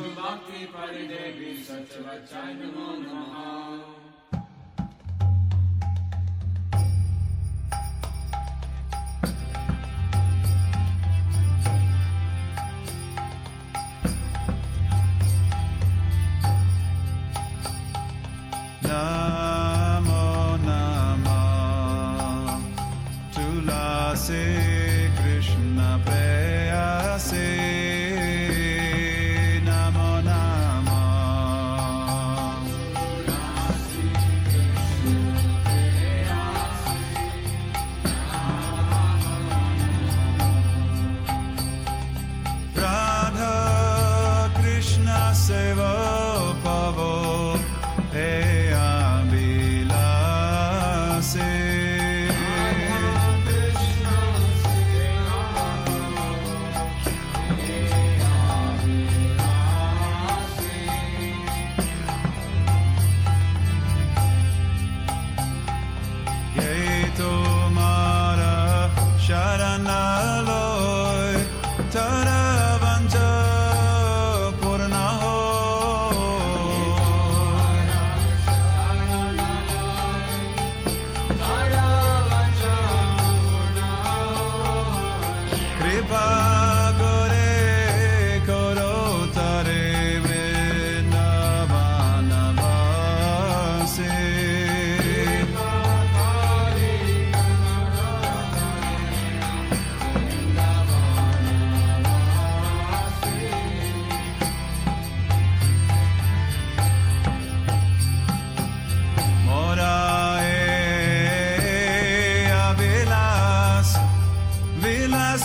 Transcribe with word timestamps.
prepare. 85.78 86.77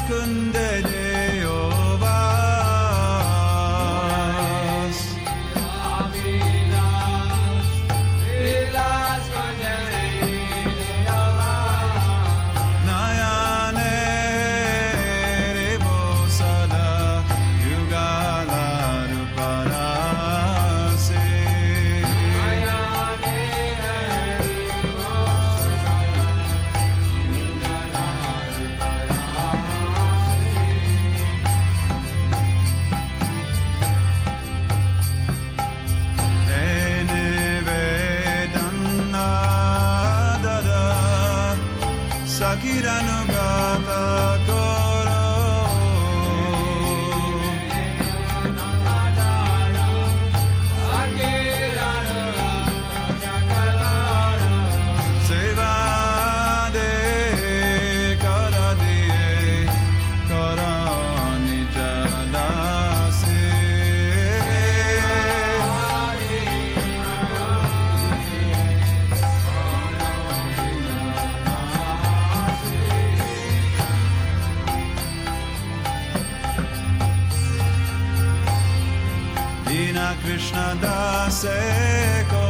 Vilas 0.03 0.09
Kundele 0.09 0.92
Kiranagata 42.61 44.62
And 80.73 80.85
I 80.85 81.29
say. 81.29 82.42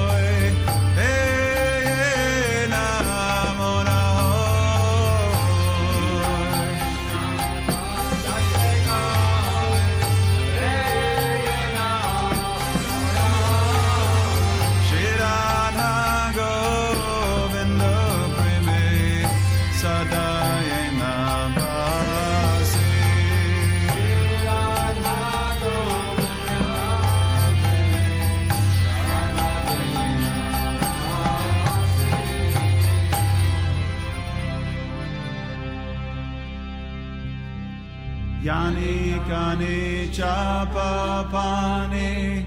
Yani 38.44 39.22
kani 39.30 40.12
chapa 40.12 41.28
pani 41.32 42.46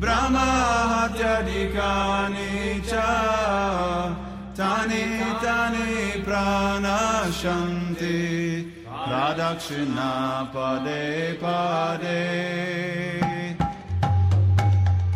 Brahma 0.00 0.46
hatyadikani 0.92 2.50
cha 2.88 4.16
Tani 4.54 5.04
tani 5.42 6.22
prana 6.24 6.98
shanti 7.40 8.70
Pradakshina 8.86 10.10
pade 10.52 11.36
pade 11.42 12.22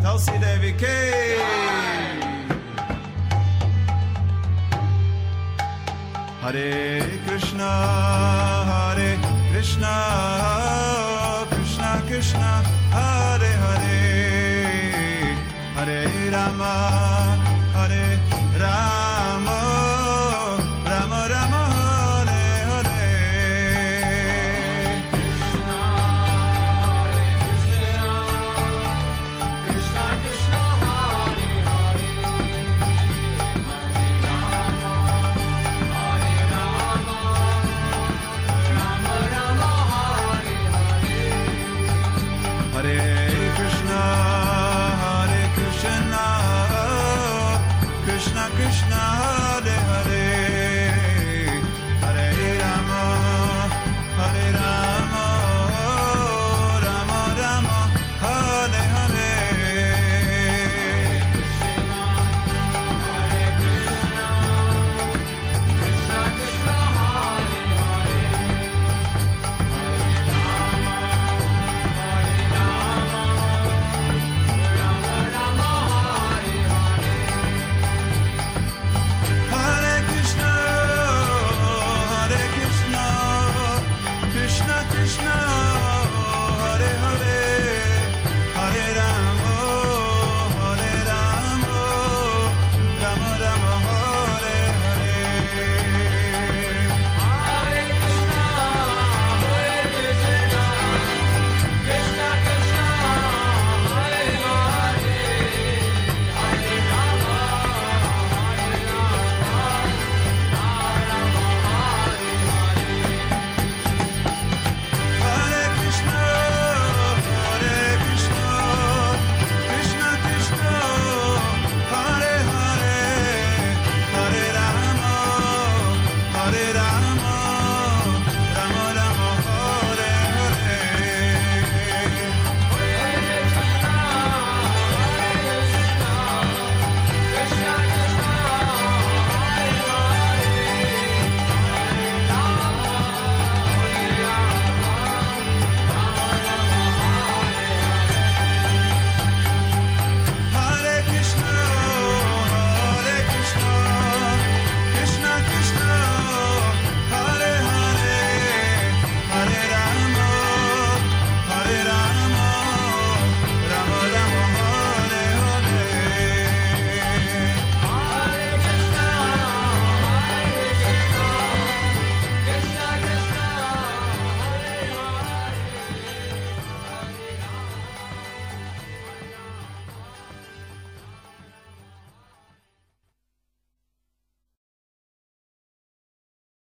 Tulsi 0.03 0.37
Devi 0.41 0.73
K. 0.73 0.85
Hare 6.41 7.03
Krishna, 7.27 7.71
Hare 8.71 9.16
Krishna, 9.57 11.47
Krishna 11.49 12.03
Krishna, 12.07 12.63
Hare 12.93 13.53
Hare, 13.63 15.33
Hare 15.77 16.31
Rama, 16.31 16.75
Hare 17.73 18.21
Rama, 18.61 19.06